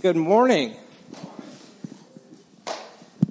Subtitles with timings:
[0.00, 0.76] Good morning.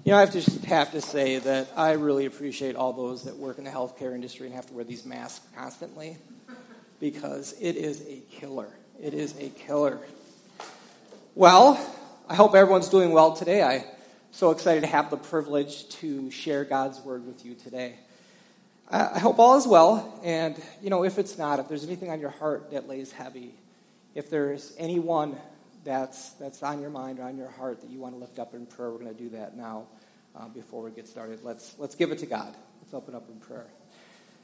[0.03, 3.23] You know, I have to just have to say that I really appreciate all those
[3.23, 6.17] that work in the healthcare industry and have to wear these masks constantly
[6.99, 8.67] because it is a killer.
[9.01, 9.97] It is a killer.
[11.35, 11.79] Well,
[12.27, 13.63] I hope everyone's doing well today.
[13.63, 13.83] I'm
[14.31, 17.95] so excited to have the privilege to share God's word with you today.
[18.91, 22.19] I hope all is well, and you know, if it's not, if there's anything on
[22.19, 23.53] your heart that lays heavy,
[24.15, 25.37] if there's anyone
[25.87, 28.53] that's, that's on your mind or on your heart that you want to lift up
[28.53, 29.87] in prayer, we're going to do that now
[30.35, 31.39] uh, before we get started.
[31.43, 32.53] Let's, let's give it to God.
[32.81, 33.67] Let's open up in prayer.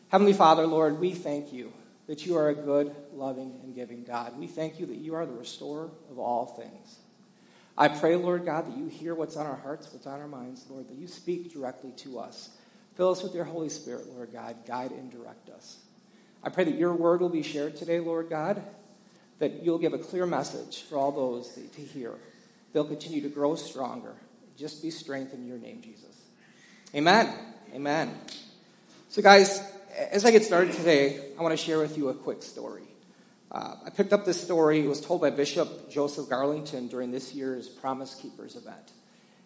[0.07, 1.73] Heavenly Father, Lord, we thank you
[2.07, 4.39] that you are a good, loving, and giving God.
[4.39, 6.99] We thank you that you are the restorer of all things.
[7.77, 10.65] I pray, Lord God, that you hear what's on our hearts, what's on our minds,
[10.69, 12.51] Lord, that you speak directly to us.
[12.95, 14.65] Fill us with your Holy Spirit, Lord God.
[14.65, 15.77] Guide and direct us.
[16.41, 18.63] I pray that your word will be shared today, Lord God,
[19.39, 22.13] that you'll give a clear message for all those to hear.
[22.71, 24.13] They'll continue to grow stronger.
[24.57, 26.21] Just be strengthened in your name, Jesus.
[26.95, 27.33] Amen.
[27.73, 28.15] Amen.
[29.09, 29.61] So, guys,
[30.11, 32.83] as I get started today, I want to share with you a quick story.
[33.51, 34.79] Uh, I picked up this story.
[34.79, 38.91] It was told by Bishop Joseph Garlington during this year's Promise Keepers event.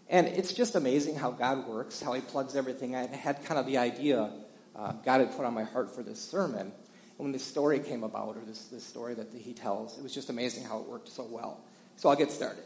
[0.09, 2.95] And it's just amazing how God works, how He plugs everything.
[2.95, 4.31] I had kind of the idea
[4.77, 6.71] uh, God had put on my heart for this sermon
[7.17, 10.29] when this story came about, or this, this story that he tells, it was just
[10.29, 11.59] amazing how it worked so well.
[11.95, 12.63] So I'll get started.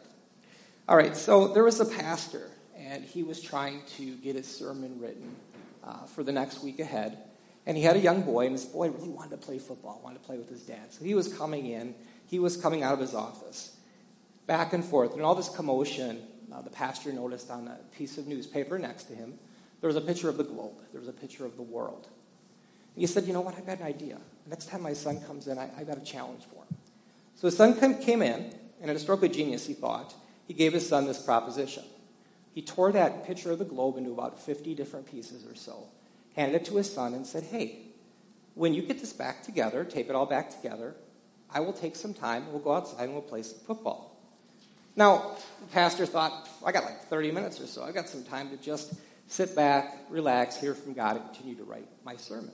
[0.88, 5.00] All right, so there was a pastor, and he was trying to get his sermon
[5.00, 5.36] written
[5.84, 7.18] uh, for the next week ahead.
[7.66, 10.20] And he had a young boy, and this boy really wanted to play football, wanted
[10.20, 10.92] to play with his dad.
[10.92, 11.96] So he was coming in,
[12.28, 13.78] he was coming out of his office,
[14.48, 15.14] back and forth.
[15.14, 19.16] And all this commotion, uh, the pastor noticed on a piece of newspaper next to
[19.16, 19.36] him,
[19.80, 22.08] there was a picture of the globe, there was a picture of the world.
[22.96, 23.56] And he said, You know what?
[23.58, 24.18] I've got an idea.
[24.52, 26.78] Next time my son comes in, I, have got a challenge for him.
[27.36, 30.14] So his son came in, and at a stroke of genius, he thought,
[30.46, 31.86] he gave his son this proposition.
[32.54, 35.88] He tore that picture of the globe into about 50 different pieces or so,
[36.36, 37.78] handed it to his son, and said, Hey,
[38.54, 40.96] when you get this back together, tape it all back together,
[41.50, 44.18] I will take some time, we'll go outside and we'll play some football.
[44.98, 47.84] Now, the pastor thought, I got like 30 minutes or so.
[47.84, 48.96] I got some time to just
[49.28, 52.52] sit back, relax, hear from God, and continue to write my sermon.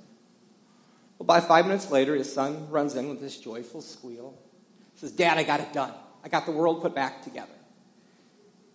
[1.17, 4.38] Well, by five minutes later, his son runs in with this joyful squeal.
[4.94, 5.94] He says, Dad, I got it done.
[6.23, 7.51] I got the world put back together.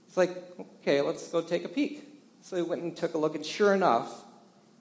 [0.08, 0.36] It's like,
[0.80, 2.08] okay, let's go take a peek.
[2.42, 4.24] So he went and took a look, and sure enough,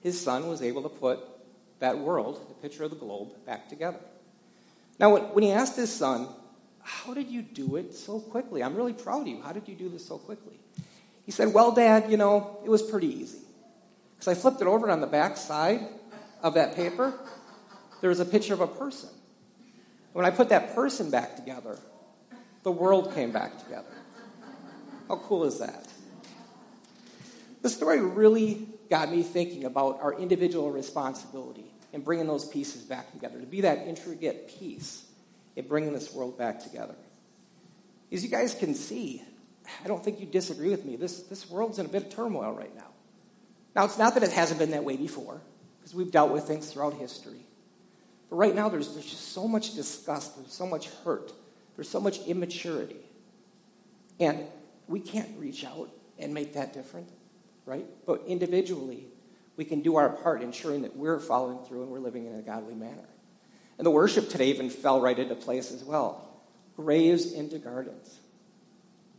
[0.00, 1.20] his son was able to put
[1.78, 3.98] that world, the picture of the globe, back together.
[4.98, 6.28] Now, when he asked his son,
[6.82, 8.62] How did you do it so quickly?
[8.62, 9.40] I'm really proud of you.
[9.42, 10.58] How did you do this so quickly?
[11.24, 13.38] He said, Well, Dad, you know, it was pretty easy.
[14.14, 15.80] Because I flipped it over on the back side
[16.42, 17.14] of that paper,
[18.02, 19.08] there was a picture of a person.
[20.12, 21.78] When I put that person back together,
[22.64, 23.94] the world came back together.
[25.08, 25.88] How cool is that?
[27.62, 33.12] The story really got me thinking about our individual responsibility in bringing those pieces back
[33.12, 35.04] together, to be that intricate piece
[35.56, 36.94] in bringing this world back together.
[38.10, 39.22] As you guys can see,
[39.84, 40.96] I don't think you disagree with me.
[40.96, 42.88] This, this world's in a bit of turmoil right now.
[43.76, 45.40] Now, it's not that it hasn't been that way before,
[45.78, 47.46] because we've dealt with things throughout history.
[48.32, 51.34] But right now, there's, there's just so much disgust, there's so much hurt,
[51.76, 52.96] there's so much immaturity.
[54.18, 54.46] And
[54.88, 57.10] we can't reach out and make that different,
[57.66, 57.84] right?
[58.06, 59.04] But individually,
[59.58, 62.40] we can do our part ensuring that we're following through and we're living in a
[62.40, 63.04] godly manner.
[63.76, 66.26] And the worship today even fell right into place as well
[66.74, 68.18] graves into gardens.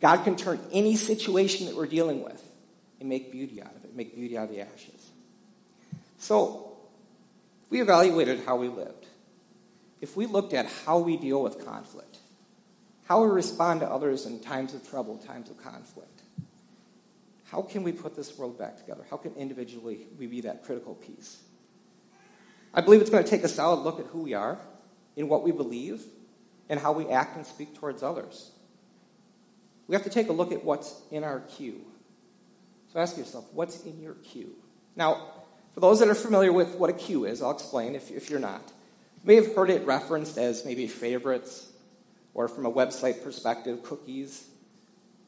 [0.02, 2.44] God can turn any situation that we're dealing with
[3.00, 5.12] and make beauty out of it, make beauty out of the ashes.
[6.18, 6.72] So,
[7.74, 9.03] we evaluated how we lived,
[10.04, 12.18] if we looked at how we deal with conflict,
[13.06, 16.24] how we respond to others in times of trouble, times of conflict,
[17.46, 19.06] how can we put this world back together?
[19.10, 21.42] How can individually we be that critical piece?
[22.74, 24.60] I believe it's going to take a solid look at who we are,
[25.16, 26.04] in what we believe,
[26.68, 28.52] and how we act and speak towards others.
[29.88, 31.80] We have to take a look at what's in our queue.
[32.92, 34.52] So ask yourself, what's in your queue?
[34.98, 35.30] Now,
[35.74, 38.42] for those that are familiar with what a queue is, I'll explain if, if you're
[38.42, 38.74] not.
[39.24, 41.72] You may have heard it referenced as maybe favorites,
[42.34, 44.46] or from a website perspective, cookies.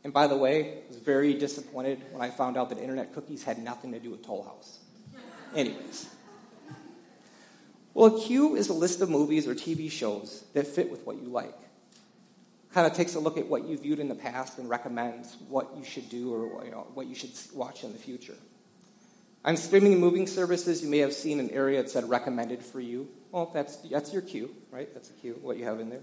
[0.03, 3.44] And by the way, I was very disappointed when I found out that internet cookies
[3.44, 4.80] had nothing to do with Toll House.
[5.56, 6.09] Anyways.
[7.94, 11.15] Well, a queue is a list of movies or TV shows that fit with what
[11.15, 11.57] you like.
[12.74, 15.71] Kind of takes a look at what you viewed in the past and recommends what
[15.77, 18.36] you should do or you know, what you should watch in the future.
[19.45, 23.07] On streaming moving services, you may have seen an area that said recommended for you.
[23.35, 24.87] Well, that's, that's your cue, right?
[24.93, 25.99] That's a cue, what you have in there.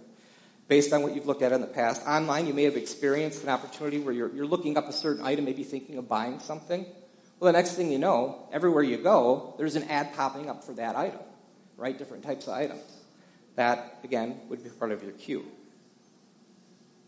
[0.68, 2.02] based on what you've looked at in the past.
[2.06, 5.46] Online, you may have experienced an opportunity where you're, you're looking up a certain item,
[5.46, 6.84] maybe thinking of buying something.
[7.40, 10.74] Well, the next thing you know, everywhere you go, there's an ad popping up for
[10.74, 11.20] that item,
[11.78, 11.96] right?
[11.96, 12.82] Different types of items.
[13.56, 15.46] That, again, would be part of your cue.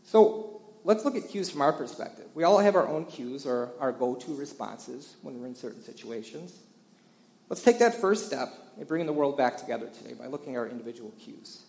[0.04, 2.28] So let's look at cues from our perspective.
[2.34, 5.82] We all have our own cues or our go to responses when we're in certain
[5.82, 6.60] situations.
[7.48, 10.58] Let's take that first step in bringing the world back together today by looking at
[10.58, 11.62] our individual cues.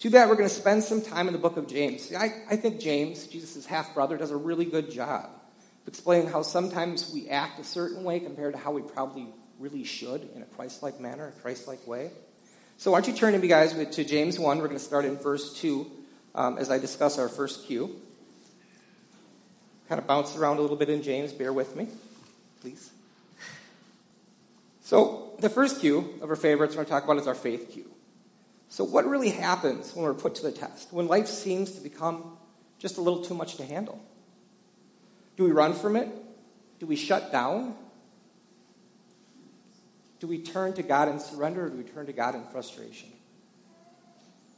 [0.00, 2.12] To that, we're going to spend some time in the book of James.
[2.14, 6.42] I, I think James, Jesus' half brother, does a really good job of explaining how
[6.42, 9.28] sometimes we act a certain way compared to how we probably
[9.58, 12.10] really should in a Christ like manner, a Christ like way.
[12.76, 14.58] So, why don't you turn to me, guys, to James 1.
[14.58, 15.90] We're going to start in verse 2
[16.34, 17.94] um, as I discuss our first cue.
[19.88, 21.32] Kind of bounce around a little bit in James.
[21.32, 21.88] Bear with me,
[22.60, 22.90] please.
[24.84, 27.70] So, the first cue of our favorites we're going to talk about is our faith
[27.72, 27.90] cue.
[28.68, 30.92] So, what really happens when we're put to the test?
[30.92, 32.36] When life seems to become
[32.78, 33.98] just a little too much to handle?
[35.38, 36.08] Do we run from it?
[36.80, 37.74] Do we shut down?
[40.20, 43.08] Do we turn to God in surrender or do we turn to God in frustration?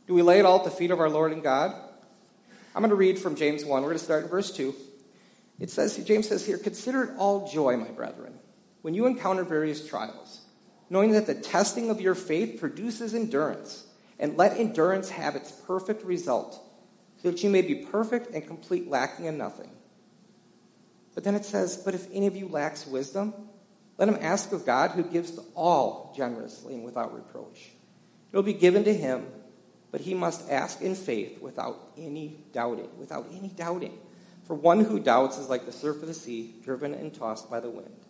[0.09, 1.73] Do we lay it all at the feet of our Lord and God?
[2.75, 3.83] I'm going to read from James 1.
[3.83, 4.75] We're going to start in verse 2.
[5.61, 8.35] It says, James says here, Consider it all joy, my brethren,
[8.87, 10.43] when you encounter various trials,
[10.91, 13.85] knowing that the testing of your faith produces endurance,
[14.21, 16.63] and let endurance have its perfect result,
[17.21, 19.71] so that you may be perfect and complete, lacking in nothing.
[21.17, 23.35] But then it says, But if any of you lacks wisdom,
[23.99, 27.71] let him ask of God, who gives to all generously and without reproach.
[28.31, 29.27] It will be given to him,
[29.91, 32.97] but he must ask in faith without any doubting.
[33.01, 33.99] Without any doubting.
[34.45, 37.59] For one who doubts is like the surf of the sea, driven and tossed by
[37.59, 38.06] the wind.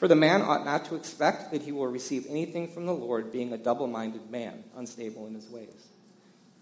[0.00, 3.30] For the man ought not to expect that he will receive anything from the Lord,
[3.30, 5.88] being a double minded man, unstable in his ways.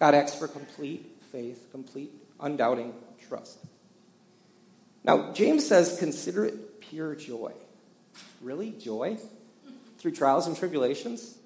[0.00, 2.92] God asks for complete faith, complete, undoubting
[3.28, 3.58] trust.
[5.04, 7.52] Now, James says, consider it pure joy.
[8.42, 8.72] Really?
[8.72, 9.18] Joy?
[9.98, 11.38] Through trials and tribulations?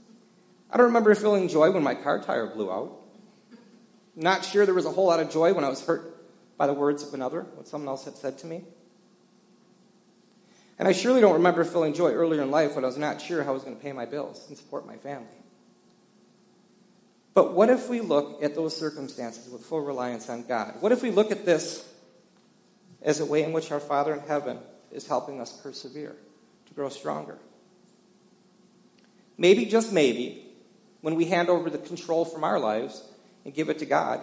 [0.71, 3.03] I don't remember feeling joy when my car tire blew out.
[4.17, 6.73] Not sure there was a whole lot of joy when I was hurt by the
[6.73, 8.65] words of another, what someone else had said to me.
[10.79, 13.43] And I surely don't remember feeling joy earlier in life when I was not sure
[13.43, 15.27] how I was going to pay my bills and support my family.
[17.35, 20.75] But what if we look at those circumstances with full reliance on God?
[20.81, 21.89] What if we look at this
[23.01, 24.59] as a way in which our Father in heaven
[24.91, 26.15] is helping us persevere,
[26.67, 27.39] to grow stronger?
[29.39, 30.47] Maybe, just maybe,
[31.01, 33.03] when we hand over the control from our lives
[33.45, 34.21] and give it to God,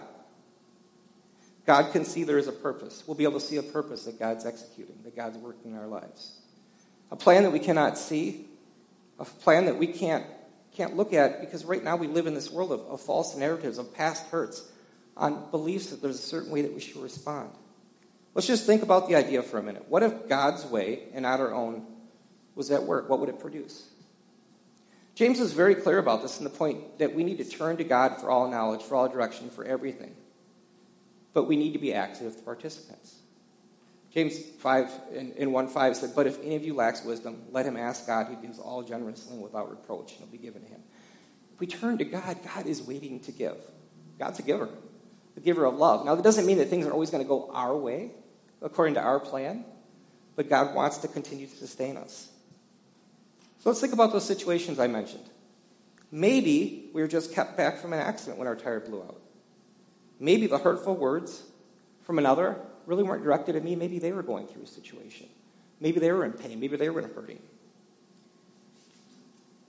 [1.70, 3.04] God can see there is a purpose.
[3.06, 5.86] We'll be able to see a purpose that God's executing, that God's working in our
[5.86, 6.36] lives.
[7.12, 8.48] A plan that we cannot see,
[9.20, 10.26] a plan that we can't,
[10.74, 13.78] can't look at because right now we live in this world of, of false narratives,
[13.78, 14.68] of past hurts,
[15.16, 17.52] on beliefs that there's a certain way that we should respond.
[18.34, 19.86] Let's just think about the idea for a minute.
[19.90, 21.86] What if God's way and not our own
[22.56, 23.10] was at work?
[23.10, 23.88] What would it produce?
[25.14, 27.84] James is very clear about this in the point that we need to turn to
[27.84, 30.16] God for all knowledge, for all direction, for everything
[31.34, 33.16] but we need to be active participants.
[34.12, 37.66] James 5 in, in 1 5 said, But if any of you lacks wisdom, let
[37.66, 40.68] him ask God, who gives all generously and without reproach, and it'll be given to
[40.68, 40.82] him.
[41.54, 43.58] If we turn to God, God is waiting to give.
[44.18, 44.70] God's a giver,
[45.36, 46.06] the giver of love.
[46.06, 48.12] Now, that doesn't mean that things are always going to go our way,
[48.62, 49.64] according to our plan,
[50.36, 52.30] but God wants to continue to sustain us.
[53.60, 55.26] So let's think about those situations I mentioned.
[56.12, 59.22] Maybe we were just kept back from an accident when our tire blew out.
[60.20, 61.44] Maybe the hurtful words
[62.02, 63.76] from another really weren't directed at me.
[63.76, 65.28] Maybe they were going through a situation.
[65.80, 66.60] Maybe they were in pain.
[66.60, 67.40] Maybe they were in hurting.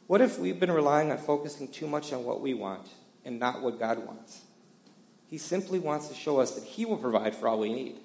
[0.09, 2.88] What if we've been relying on focusing too much on what we want
[3.25, 4.40] and not what God wants?
[5.28, 8.00] He simply wants to show us that He will provide for all we need.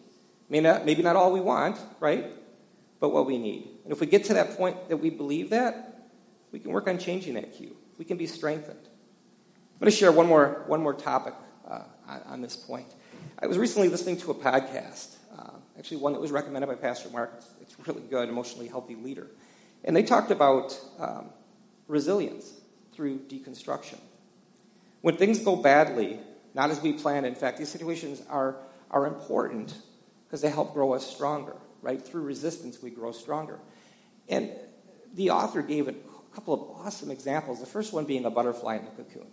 [0.48, 2.28] Maybe not, maybe not all we want, right?
[3.00, 3.68] But what we need.
[3.84, 6.10] And if we get to that point that we believe that,
[6.52, 7.76] we can work on changing that cue.
[7.98, 8.78] We can be strengthened.
[8.78, 11.34] I'm going to share one more, one more topic
[12.08, 12.88] on, this point.
[13.40, 17.10] I was recently listening to a podcast, uh, actually one that was recommended by Pastor
[17.10, 17.34] Mark.
[17.38, 19.28] It's, it's, really good, emotionally healthy leader.
[19.84, 21.30] And they talked about um,
[21.88, 22.52] resilience
[22.94, 24.00] through deconstruction.
[25.02, 26.20] When things go badly,
[26.54, 28.56] not as we planned, in fact, these situations are,
[28.90, 29.76] are important
[30.26, 32.02] because they help grow us stronger, right?
[32.02, 33.60] Through resistance, we grow stronger.
[34.28, 34.52] And
[35.14, 35.94] the author gave a
[36.34, 39.28] couple of awesome examples, the first one being a butterfly in the cocoon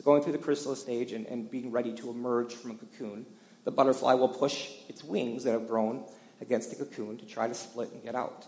[0.00, 3.26] going through the chrysalis stage and, and being ready to emerge from a cocoon,
[3.64, 6.04] the butterfly will push its wings that have grown
[6.40, 8.46] against the cocoon to try to split and get out.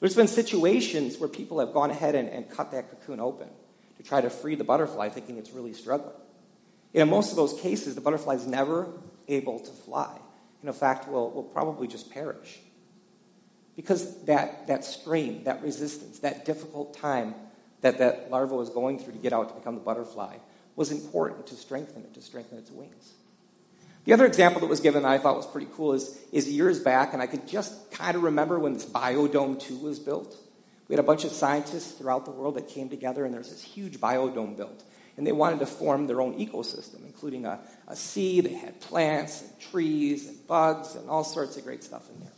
[0.00, 3.48] There's been situations where people have gone ahead and, and cut that cocoon open
[3.96, 6.14] to try to free the butterfly, thinking it's really struggling.
[6.92, 8.88] In most of those cases, the butterfly is never
[9.28, 10.18] able to fly.
[10.62, 12.58] In fact, will, will probably just perish.
[13.76, 17.34] Because that, that strain, that resistance, that difficult time
[17.82, 20.36] that that larva was going through to get out to become the butterfly
[20.76, 23.14] was important to strengthen it, to strengthen its wings.
[24.04, 26.78] The other example that was given that I thought was pretty cool is, is years
[26.78, 30.36] back, and I could just kind of remember when this Biodome 2 was built.
[30.88, 33.62] We had a bunch of scientists throughout the world that came together, and there's this
[33.62, 34.84] huge biodome built.
[35.16, 38.42] And they wanted to form their own ecosystem, including a, a sea.
[38.42, 42.32] They had plants and trees and bugs and all sorts of great stuff in there.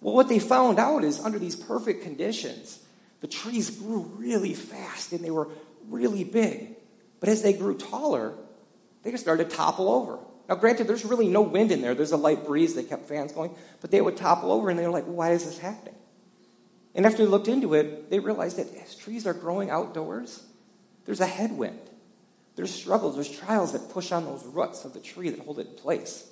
[0.00, 2.80] Well, what they found out is under these perfect conditions,
[3.20, 5.48] the trees grew really fast and they were
[5.88, 6.75] really big.
[7.20, 8.34] But as they grew taller,
[9.02, 10.18] they just started to topple over.
[10.48, 11.94] Now, granted, there's really no wind in there.
[11.94, 14.84] There's a light breeze that kept fans going, but they would topple over and they
[14.84, 15.94] were like, why is this happening?
[16.94, 20.42] And after they looked into it, they realized that as trees are growing outdoors,
[21.04, 21.80] there's a headwind.
[22.54, 25.66] There's struggles, there's trials that push on those roots of the tree that hold it
[25.66, 26.26] in place.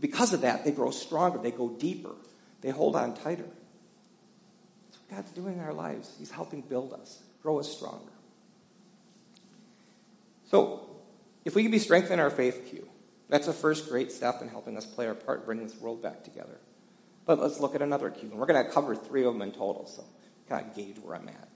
[0.00, 2.14] Because of that, they grow stronger, they go deeper,
[2.62, 3.44] they hold on tighter.
[3.44, 6.14] That's what God's doing in our lives.
[6.18, 8.10] He's helping build us, grow us stronger.
[10.50, 10.88] So,
[11.44, 12.88] if we can be strengthened in our faith, Q,
[13.28, 16.24] that's a first great step in helping us play our part, bringing this world back
[16.24, 16.58] together.
[17.26, 18.30] But let's look at another Q.
[18.30, 20.04] And we're going to cover three of them in total, so
[20.48, 21.48] kind of gauge where I'm at.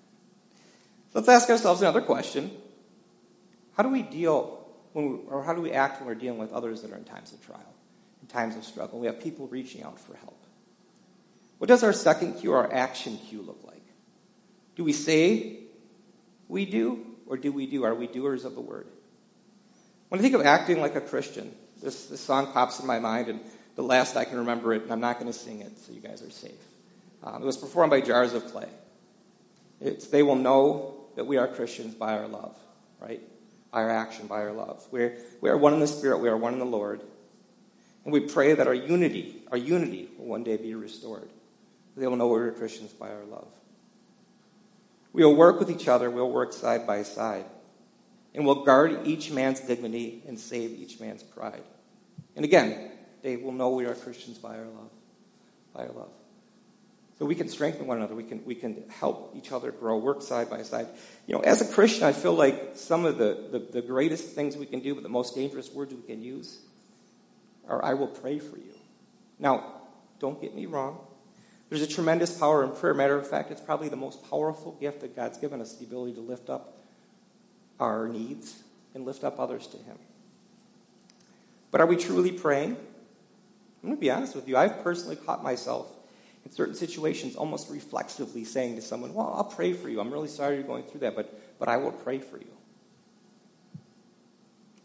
[1.12, 2.50] So let's ask ourselves another question.
[3.76, 6.52] How do we deal, when we, or how do we act when we're dealing with
[6.52, 7.75] others that are in times of trial,
[8.20, 8.99] in times of struggle?
[8.99, 10.46] We have people reaching out for help.
[11.56, 13.82] What does our second Q, our action Q, look like?
[14.76, 15.61] Do we say
[16.49, 17.84] we do, or do we do?
[17.84, 18.86] Are we doers of the word?
[20.10, 21.50] When I think of acting like a Christian,
[21.82, 23.40] this, this song pops in my mind, and
[23.74, 26.00] the last I can remember it, and I'm not going to sing it, so you
[26.00, 26.60] guys are safe.
[27.22, 28.68] Um, it was performed by Jars of Clay.
[29.80, 32.54] It's, they will know that we are Christians by our love,
[33.00, 33.22] right?
[33.70, 34.86] By our action, by our love.
[34.90, 37.00] We're, we are one in the Spirit, we are one in the Lord.
[38.04, 41.30] And we pray that our unity, our unity will one day be restored.
[41.96, 43.48] They will know we're Christians by our love.
[45.12, 47.45] We will work with each other, we'll work side by side.
[48.35, 51.62] And we'll guard each man's dignity and save each man's pride.
[52.35, 52.90] And again,
[53.23, 54.90] they will know we are Christians by our love.
[55.75, 56.11] By our love.
[57.19, 58.14] So we can strengthen one another.
[58.14, 60.88] We can, we can help each other grow, work side by side.
[61.26, 64.57] You know, as a Christian, I feel like some of the, the, the greatest things
[64.57, 66.59] we can do, but the most dangerous words we can use
[67.69, 68.75] are, I will pray for you.
[69.38, 69.83] Now,
[70.19, 70.99] don't get me wrong.
[71.72, 72.92] There's a tremendous power in prayer.
[72.92, 76.12] Matter of fact, it's probably the most powerful gift that God's given us the ability
[76.16, 76.76] to lift up
[77.80, 78.62] our needs
[78.94, 79.96] and lift up others to Him.
[81.70, 82.72] But are we truly praying?
[82.72, 84.58] I'm going to be honest with you.
[84.58, 85.90] I've personally caught myself
[86.44, 89.98] in certain situations almost reflexively saying to someone, Well, I'll pray for you.
[89.98, 92.52] I'm really sorry you're going through that, but, but I will pray for you.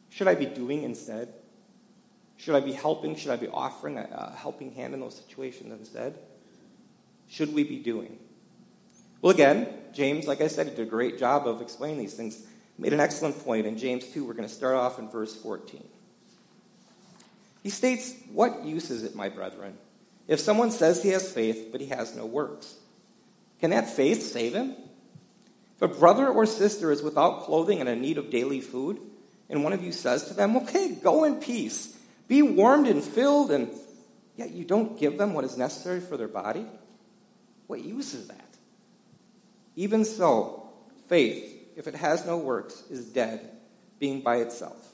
[0.10, 1.34] Should I be doing instead?
[2.38, 3.18] Should I be helping?
[3.18, 6.18] Should I be offering a, a helping hand in those situations instead?
[7.30, 8.18] Should we be doing?
[9.22, 12.46] Well, again, James, like I said, he did a great job of explaining these things.
[12.78, 14.24] Made an excellent point in James 2.
[14.24, 15.84] We're going to start off in verse 14.
[17.64, 19.78] He states, What use is it, my brethren,
[20.28, 22.76] if someone says he has faith, but he has no works?
[23.60, 24.76] Can that faith save him?
[25.76, 29.00] If a brother or sister is without clothing and in need of daily food,
[29.50, 33.52] and one of you says to them, Okay, go in peace, be warmed and filled,
[33.52, 33.70] and
[34.36, 36.66] yet you don't give them what is necessary for their body,
[37.68, 38.58] what use is that?
[39.76, 40.70] Even so,
[41.08, 43.52] faith, if it has no works, is dead,
[44.00, 44.88] being by itself.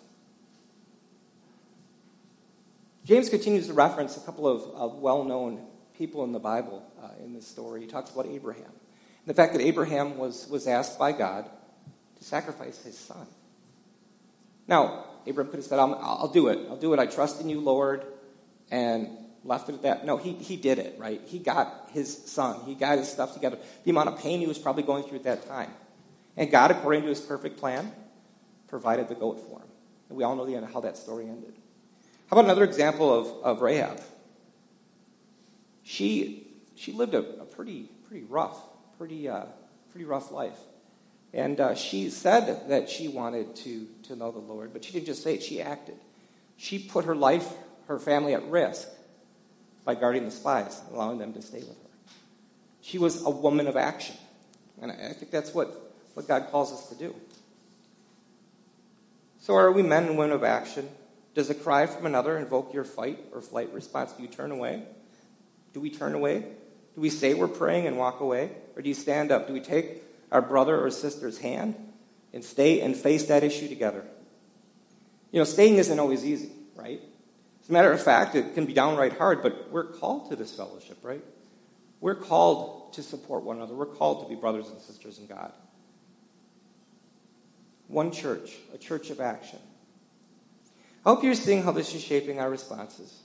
[3.05, 5.65] James continues to reference a couple of, of well known
[5.97, 7.81] people in the Bible uh, in this story.
[7.81, 8.63] He talks about Abraham.
[8.65, 11.49] And the fact that Abraham was, was asked by God
[12.17, 13.27] to sacrifice his son.
[14.67, 16.59] Now, Abraham could have said, I'll, I'll do it.
[16.69, 16.99] I'll do it.
[16.99, 18.05] I trust in you, Lord.
[18.71, 19.09] And
[19.43, 20.05] left it at that.
[20.05, 21.21] No, he, he did it, right?
[21.25, 22.61] He got his son.
[22.65, 23.57] He got his stuff together.
[23.83, 25.71] The amount of pain he was probably going through at that time.
[26.37, 27.91] And God, according to his perfect plan,
[28.67, 29.67] provided the goat for him.
[30.09, 31.53] And we all know the end, how that story ended.
[32.27, 34.01] How about another example of, of Rahab?
[35.83, 38.57] She, she lived a, a pretty, pretty rough,
[38.97, 39.45] pretty, uh,
[39.91, 40.57] pretty rough life.
[41.33, 45.07] And uh, she said that she wanted to, to know the Lord, but she didn't
[45.07, 45.97] just say it, she acted.
[46.57, 47.51] She put her life,
[47.87, 48.87] her family at risk
[49.85, 51.89] by guarding the spies, allowing them to stay with her.
[52.81, 54.15] She was a woman of action.
[54.81, 57.15] And I think that's what, what God calls us to do.
[59.39, 60.89] So, are we men and women of action?
[61.33, 64.13] Does a cry from another invoke your fight or flight response?
[64.13, 64.83] Do you turn away?
[65.73, 66.39] Do we turn away?
[66.95, 68.51] Do we say we're praying and walk away?
[68.75, 69.47] Or do you stand up?
[69.47, 71.75] Do we take our brother or sister's hand
[72.33, 74.05] and stay and face that issue together?
[75.31, 77.01] You know, staying isn't always easy, right?
[77.63, 80.53] As a matter of fact, it can be downright hard, but we're called to this
[80.53, 81.23] fellowship, right?
[82.01, 83.73] We're called to support one another.
[83.73, 85.53] We're called to be brothers and sisters in God.
[87.87, 89.59] One church, a church of action.
[91.05, 93.17] I hope you're seeing how this is shaping our responses,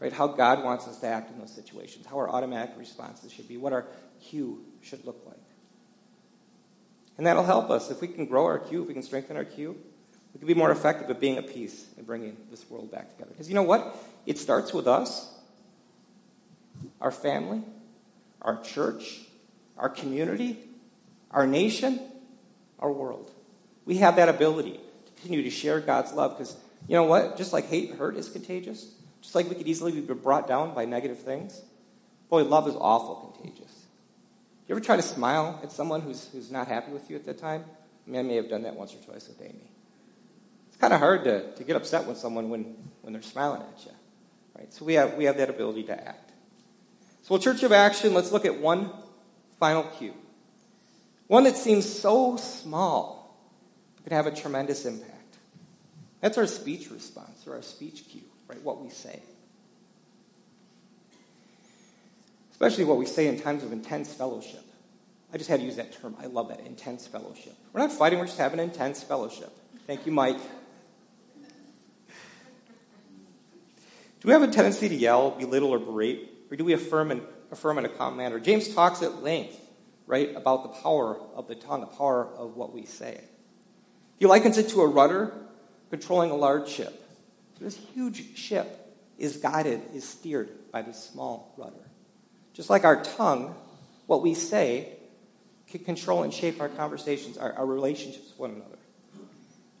[0.00, 0.12] right?
[0.12, 3.56] How God wants us to act in those situations, how our automatic responses should be,
[3.56, 3.86] what our
[4.22, 5.36] cue should look like.
[7.16, 7.90] And that'll help us.
[7.90, 9.78] If we can grow our cue, if we can strengthen our cue,
[10.32, 13.30] we can be more effective at being at peace and bringing this world back together.
[13.30, 13.96] Because you know what?
[14.26, 15.32] It starts with us,
[17.00, 17.62] our family,
[18.40, 19.20] our church,
[19.76, 20.58] our community,
[21.30, 22.00] our nation,
[22.78, 23.30] our world.
[23.84, 24.72] We have that ability
[25.06, 26.56] to continue to share God's love because
[26.88, 27.36] you know what?
[27.36, 30.74] Just like hate and hurt is contagious, just like we could easily be brought down
[30.74, 31.60] by negative things,
[32.28, 33.86] boy, love is awful contagious.
[34.68, 37.38] You ever try to smile at someone who's, who's not happy with you at that
[37.38, 37.64] time?
[38.06, 39.70] I mean, I may have done that once or twice with Amy
[40.80, 43.92] kind of hard to, to get upset with someone when, when they're smiling at you.
[44.56, 44.72] Right?
[44.72, 46.32] So we have, we have that ability to act.
[47.22, 48.90] So, Church of Action, let's look at one
[49.58, 50.14] final cue.
[51.26, 53.20] One that seems so small,
[54.02, 55.36] can have a tremendous impact.
[56.20, 58.60] That's our speech response, or our speech cue, right?
[58.62, 59.20] What we say.
[62.50, 64.64] Especially what we say in times of intense fellowship.
[65.32, 66.16] I just had to use that term.
[66.20, 67.54] I love that, intense fellowship.
[67.72, 69.52] We're not fighting, we're just having intense fellowship.
[69.86, 70.38] Thank you, Mike.
[74.20, 76.28] Do we have a tendency to yell, belittle, or berate?
[76.50, 78.38] Or do we affirm and affirm in a calm manner?
[78.38, 79.58] James talks at length,
[80.06, 83.24] right, about the power of the tongue, the power of what we say.
[84.18, 85.32] He likens it to a rudder
[85.88, 87.08] controlling a large ship.
[87.58, 88.76] So this huge ship
[89.16, 91.90] is guided, is steered by this small rudder.
[92.52, 93.54] Just like our tongue,
[94.06, 94.96] what we say
[95.68, 98.79] can control and shape our conversations, our, our relationships with one another.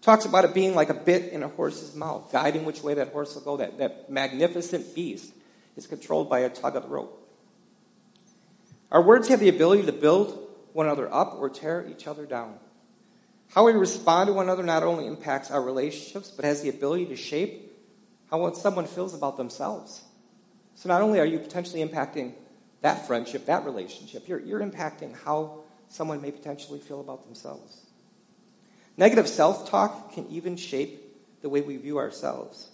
[0.02, 3.08] Talks about it being like a bit in a horse's mouth, guiding which way that
[3.08, 3.56] horse will go.
[3.58, 5.32] That, that magnificent beast
[5.76, 7.16] is controlled by a tug of the rope.
[8.90, 12.58] Our words have the ability to build one another up or tear each other down.
[13.50, 17.06] How we respond to one another not only impacts our relationships, but has the ability
[17.06, 17.72] to shape
[18.30, 20.02] how someone feels about themselves.
[20.76, 22.34] So not only are you potentially impacting
[22.80, 27.89] that friendship, that relationship, you're, you're impacting how someone may potentially feel about themselves.
[29.00, 32.68] Negative self talk can even shape the way we view ourselves.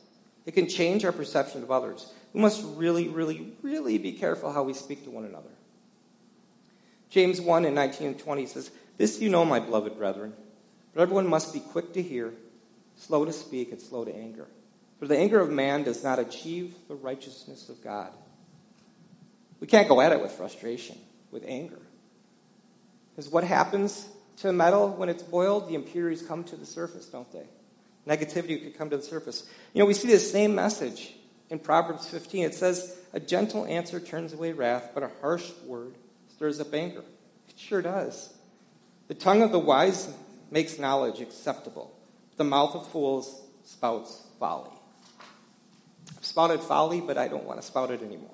[0.44, 2.12] It can change our perception of others.
[2.32, 5.50] We must really, really, really be careful how we speak to one another.
[7.10, 10.32] James 1 in 19 and 20 says, This you know, my beloved brethren,
[10.92, 12.34] but everyone must be quick to hear,
[12.96, 14.48] slow to speak, and slow to anger.
[14.98, 18.10] For the anger of man does not achieve the righteousness of God.
[19.60, 20.98] We can't go at it with frustration,
[21.30, 21.78] with anger.
[23.14, 27.30] Because what happens to metal when it's boiled, the impurities come to the surface, don't
[27.32, 27.46] they?
[28.06, 29.48] Negativity could come to the surface.
[29.72, 31.14] You know, we see this same message
[31.50, 32.44] in Proverbs 15.
[32.44, 35.94] It says, A gentle answer turns away wrath, but a harsh word
[36.28, 37.02] stirs up anger.
[37.48, 38.32] It sure does.
[39.08, 40.12] The tongue of the wise
[40.50, 41.96] makes knowledge acceptable.
[42.36, 44.70] The mouth of fools spouts folly.
[46.16, 48.30] I've spouted folly, but I don't want to spout it anymore.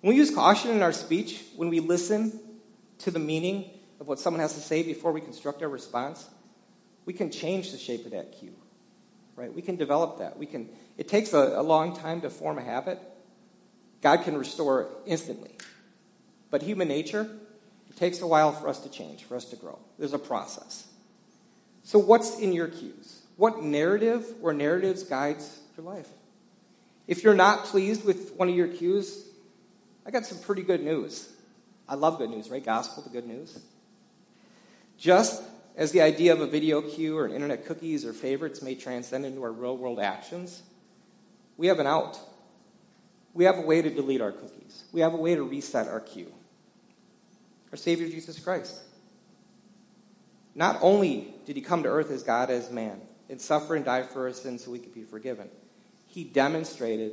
[0.00, 2.38] When we use caution in our speech, when we listen
[2.98, 6.28] to the meaning of what someone has to say before we construct our response,
[7.04, 8.54] we can change the shape of that cue.
[9.36, 9.52] Right?
[9.52, 10.38] We can develop that.
[10.38, 12.98] We can it takes a, a long time to form a habit.
[14.00, 15.50] God can restore instantly.
[16.50, 17.28] But human nature,
[17.88, 19.78] it takes a while for us to change, for us to grow.
[19.98, 20.86] There's a process.
[21.82, 23.22] So what's in your cues?
[23.36, 26.08] What narrative or narratives guides your life?
[27.06, 29.24] If you're not pleased with one of your cues,
[30.06, 31.30] I got some pretty good news.
[31.88, 32.64] I love good news, right?
[32.64, 33.58] Gospel, the good news.
[34.98, 35.42] Just
[35.76, 39.42] as the idea of a video cue or internet cookies or favorites may transcend into
[39.42, 40.62] our real world actions,
[41.56, 42.18] we have an out.
[43.34, 44.84] We have a way to delete our cookies.
[44.92, 46.32] We have a way to reset our cue.
[47.70, 48.80] Our Savior Jesus Christ.
[50.54, 54.04] Not only did he come to earth as God, as man, and suffer and die
[54.04, 55.50] for our sins so we could be forgiven,
[56.06, 57.12] he demonstrated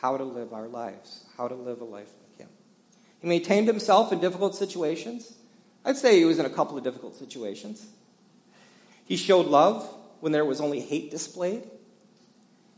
[0.00, 2.48] how to live our lives, how to live a life like him.
[3.20, 5.36] He maintained himself in difficult situations.
[5.84, 7.86] I'd say he was in a couple of difficult situations.
[9.04, 9.88] He showed love
[10.20, 11.64] when there was only hate displayed.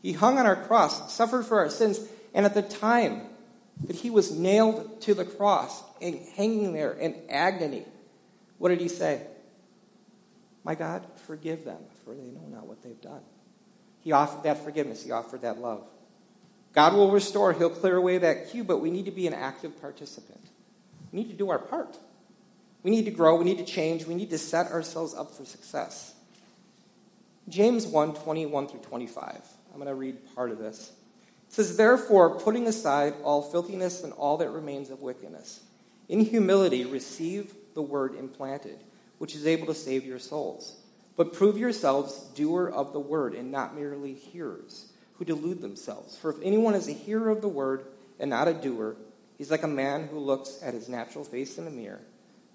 [0.00, 2.00] He hung on our cross, suffered for our sins,
[2.34, 3.22] and at the time
[3.84, 7.84] that he was nailed to the cross and hanging there in agony,
[8.58, 9.26] what did he say?
[10.64, 13.22] My God, forgive them, for they know not what they've done.
[14.00, 15.84] He offered that forgiveness, he offered that love.
[16.72, 19.80] God will restore, he'll clear away that cue, but we need to be an active
[19.80, 20.40] participant.
[21.12, 21.98] We need to do our part.
[22.82, 23.36] We need to grow.
[23.36, 24.06] We need to change.
[24.06, 26.14] We need to set ourselves up for success.
[27.48, 29.40] James 1 21 through 25.
[29.72, 30.92] I'm going to read part of this.
[31.48, 35.60] It says, Therefore, putting aside all filthiness and all that remains of wickedness,
[36.08, 38.78] in humility receive the word implanted,
[39.18, 40.76] which is able to save your souls.
[41.16, 46.16] But prove yourselves doer of the word and not merely hearers, who delude themselves.
[46.16, 47.84] For if anyone is a hearer of the word
[48.18, 48.96] and not a doer,
[49.36, 52.00] he's like a man who looks at his natural face in a mirror.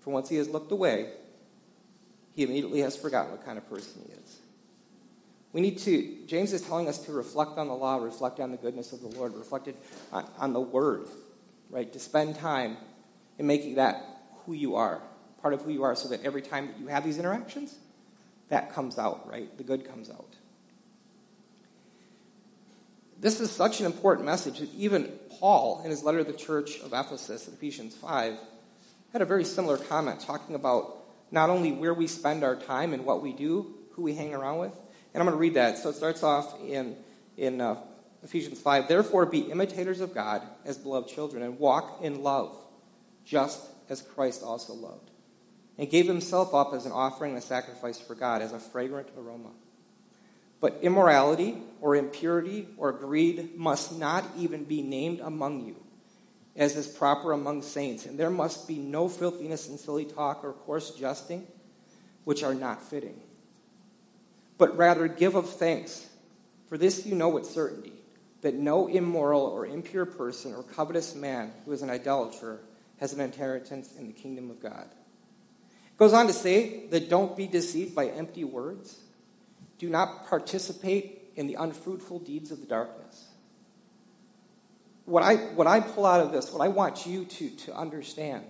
[0.08, 1.10] For once he has looked away,
[2.32, 4.38] he immediately has forgotten what kind of person he is.
[5.52, 8.56] We need to, James is telling us to reflect on the law, reflect on the
[8.56, 9.68] goodness of the Lord, reflect
[10.14, 11.10] on, on the word,
[11.70, 11.92] right?
[11.92, 12.78] To spend time
[13.38, 14.02] in making that
[14.46, 15.02] who you are,
[15.42, 17.78] part of who you are, so that every time that you have these interactions,
[18.48, 19.58] that comes out, right?
[19.58, 20.38] The good comes out.
[23.20, 26.80] This is such an important message that even Paul, in his letter to the church
[26.80, 28.38] of Ephesus in Ephesians 5,
[29.14, 30.98] had a very similar comment talking about
[31.32, 34.60] not only where we spend our time and what we do, who we hang around
[34.60, 34.74] with.
[35.14, 35.78] And I'm going to read that.
[35.78, 36.96] So it starts off in,
[37.36, 37.78] in uh,
[38.24, 42.58] Ephesians 5 Therefore, be imitators of God as beloved children, and walk in love,
[43.26, 45.10] just as Christ also loved,
[45.78, 49.10] and gave himself up as an offering and a sacrifice for God, as a fragrant
[49.18, 49.52] aroma.
[50.60, 55.76] But immorality or impurity or greed must not even be named among you,
[56.58, 58.06] as is proper among saints.
[58.06, 61.48] And there must be no filthiness and silly talk or coarse jesting,
[62.24, 63.20] which are not fitting.
[64.58, 66.08] But rather give of thanks,
[66.68, 67.94] for this you know with certainty,
[68.42, 72.60] that no immoral or impure person or covetous man who is an idolater
[73.00, 74.88] has an inheritance in the kingdom of God.
[74.90, 79.00] It goes on to say that don't be deceived by empty words
[79.78, 83.27] do not participate in the unfruitful deeds of the darkness.
[85.08, 88.44] What I, what I pull out of this, what I want you to, to understand,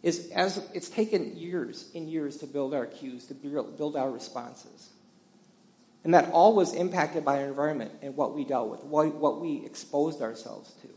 [0.00, 4.90] is as it's taken years and years to build our cues, to build our responses.
[6.04, 9.40] And that all was impacted by our environment and what we dealt with, what, what
[9.40, 10.88] we exposed ourselves to.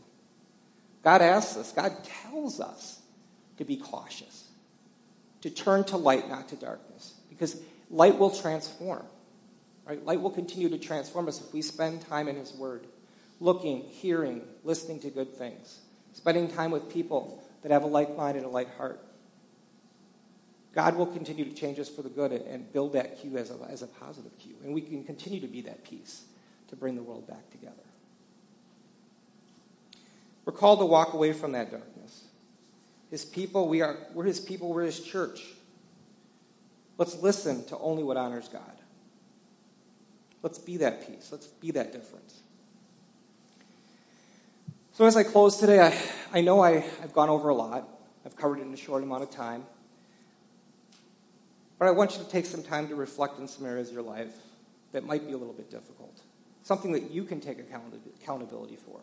[1.02, 3.00] God asks us, God tells us
[3.56, 4.50] to be cautious,
[5.40, 7.60] to turn to light, not to darkness, because
[7.90, 9.04] light will transform.
[9.84, 10.04] Right?
[10.04, 12.86] Light will continue to transform us if we spend time in His Word,
[13.42, 15.80] looking, hearing, listening to good things,
[16.12, 19.04] spending time with people that have a like mind and a like heart.
[20.74, 23.58] God will continue to change us for the good and build that cue as a,
[23.68, 24.54] as a positive cue.
[24.64, 26.24] And we can continue to be that peace
[26.68, 27.74] to bring the world back together.
[30.44, 32.24] We're called to walk away from that darkness.
[33.10, 35.44] His people, we are, we're his people, we're his church.
[36.96, 38.62] Let's listen to only what honors God.
[40.42, 41.28] Let's be that peace.
[41.30, 42.41] Let's be that difference.
[44.94, 45.98] So, as I close today, I,
[46.34, 47.88] I know I, I've gone over a lot.
[48.26, 49.64] I've covered it in a short amount of time.
[51.78, 54.02] But I want you to take some time to reflect on some areas of your
[54.02, 54.34] life
[54.92, 56.20] that might be a little bit difficult.
[56.62, 59.00] Something that you can take accountability for.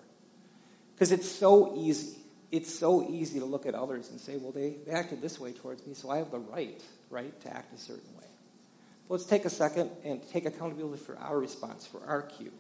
[0.93, 2.19] Because it's so easy.
[2.51, 5.53] It's so easy to look at others and say, well, they, they acted this way
[5.53, 8.27] towards me, so I have the right, right, to act a certain way.
[9.07, 12.51] Let's take a second and take accountability for our response, for our cue.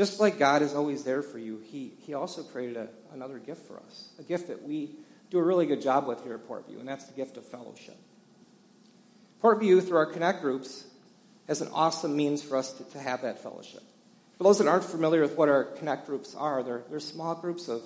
[0.00, 3.66] Just like God is always there for you, He, he also created a, another gift
[3.66, 4.92] for us, a gift that we
[5.28, 7.98] do a really good job with here at Portview, and that's the gift of fellowship.
[9.42, 10.86] Portview, through our Connect groups,
[11.48, 13.82] has an awesome means for us to, to have that fellowship.
[14.38, 17.68] For those that aren't familiar with what our Connect groups are, they're, they're small groups
[17.68, 17.82] of,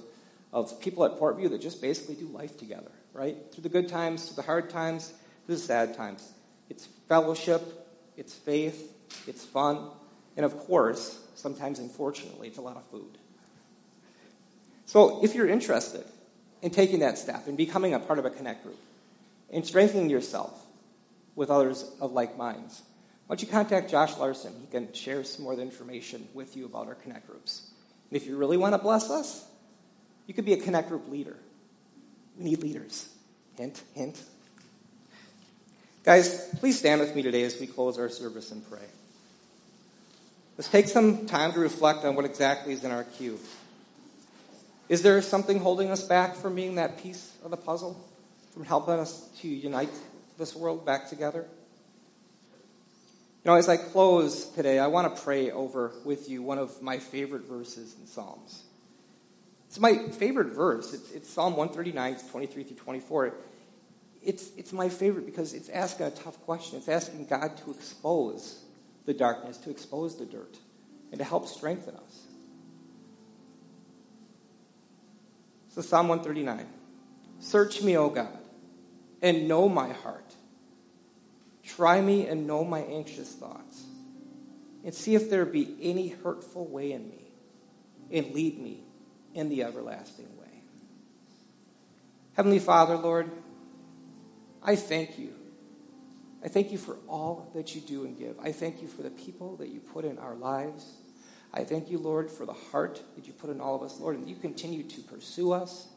[0.52, 3.36] of people at Portview that just basically do life together, right?
[3.50, 5.12] Through the good times, through the hard times,
[5.46, 6.32] through the sad times.
[6.70, 8.92] It's fellowship, it's faith,
[9.26, 9.88] it's fun,
[10.36, 13.18] and of course, sometimes unfortunately, it's a lot of food.
[14.86, 16.04] So if you're interested
[16.62, 18.78] in taking that step and becoming a part of a Connect group
[19.52, 20.66] and strengthening yourself
[21.34, 22.82] with others of like minds,
[23.26, 24.52] why don't you contact Josh Larson?
[24.60, 27.70] He can share some more information with you about our Connect groups.
[28.10, 29.46] And if you really want to bless us,
[30.26, 31.36] you could be a Connect group leader.
[32.36, 33.08] We need leaders.
[33.56, 34.22] Hint, hint.
[36.02, 38.86] Guys, please stand with me today as we close our service and pray.
[40.56, 43.40] Let's take some time to reflect on what exactly is in our queue.
[44.88, 48.00] Is there something holding us back from being that piece of the puzzle,
[48.52, 49.90] from helping us to unite
[50.38, 51.44] this world back together?
[53.42, 56.80] You know, as I close today, I want to pray over with you one of
[56.80, 58.62] my favorite verses in Psalms.
[59.66, 60.94] It's my favorite verse.
[60.94, 63.34] It's, it's Psalm 139, 23 through 24
[64.26, 66.78] it's, it's my favorite because it's asking a tough question.
[66.78, 68.63] It's asking God to expose
[69.06, 70.58] the darkness, to expose the dirt,
[71.10, 72.26] and to help strengthen us.
[75.68, 76.66] So, Psalm 139
[77.40, 78.38] Search me, O God,
[79.20, 80.34] and know my heart.
[81.64, 83.84] Try me and know my anxious thoughts,
[84.84, 87.32] and see if there be any hurtful way in me,
[88.12, 88.84] and lead me
[89.34, 90.62] in the everlasting way.
[92.34, 93.30] Heavenly Father, Lord,
[94.62, 95.34] I thank you.
[96.44, 98.38] I thank you for all that you do and give.
[98.38, 100.98] I thank you for the people that you put in our lives.
[101.54, 104.18] I thank you, Lord, for the heart that you put in all of us, Lord,
[104.18, 105.88] and you continue to pursue us,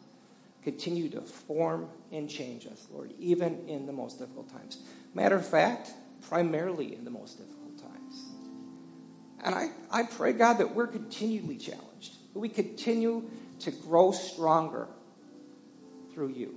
[0.63, 4.79] continue to form and change us, Lord, even in the most difficult times.
[5.13, 5.91] Matter of fact,
[6.29, 8.25] primarily in the most difficult times.
[9.43, 13.29] And I, I pray, God, that we're continually challenged, that we continue
[13.60, 14.88] to grow stronger
[16.13, 16.55] through you.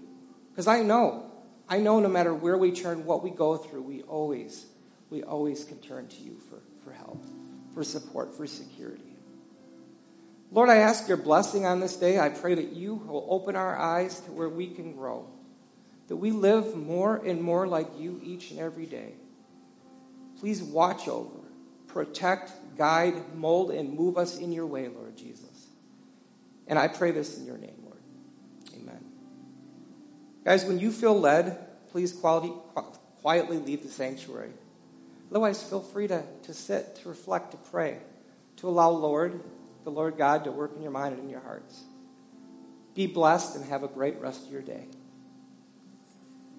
[0.51, 1.30] Because I know,
[1.71, 4.67] I know no matter where we turn, what we go through, we always,
[5.09, 7.25] we always can turn to you for, for help,
[7.73, 9.05] for support, for security.
[10.51, 12.19] Lord, I ask your blessing on this day.
[12.19, 15.29] I pray that you will open our eyes to where we can grow,
[16.09, 19.15] that we live more and more like you each and every day.
[20.41, 21.39] Please watch over,
[21.87, 25.69] protect, guide, mold, and move us in your way, Lord Jesus.
[26.67, 27.80] And I pray this in your name.
[30.45, 31.59] Guys, when you feel led,
[31.91, 32.53] please quality,
[33.21, 34.53] quietly leave the sanctuary.
[35.31, 37.99] Otherwise, feel free to, to sit, to reflect, to pray,
[38.57, 39.41] to allow Lord,
[39.85, 41.85] the Lord God, to work in your mind and in your hearts.
[42.95, 44.87] Be blessed and have a great rest of your day.